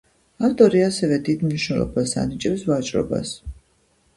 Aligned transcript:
ავტორი 0.47 0.79
ასევე 0.85 1.19
დიდ 1.27 1.43
მნიშვნელობას 1.49 2.15
ანიჭებს 2.23 2.65
ვაჭრობას. 2.71 3.37